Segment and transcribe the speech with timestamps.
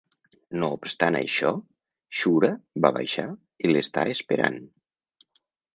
[0.61, 1.51] No obstant això,
[2.21, 2.51] Shura
[2.87, 3.29] va baixar
[3.67, 4.63] i l'està esperant.